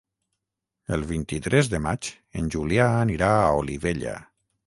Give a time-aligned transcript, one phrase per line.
[0.95, 2.09] El vint-i-tres de maig
[2.41, 4.17] en Julià anirà a Olivella.